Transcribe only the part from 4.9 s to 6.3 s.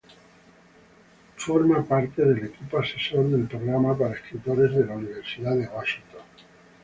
Universidad de Washington.